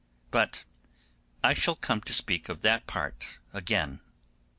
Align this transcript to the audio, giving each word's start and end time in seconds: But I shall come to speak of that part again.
But 0.31 0.63
I 1.43 1.53
shall 1.53 1.75
come 1.75 2.01
to 2.01 2.11
speak 2.13 2.49
of 2.49 2.61
that 2.61 2.87
part 2.87 3.37
again. 3.53 3.99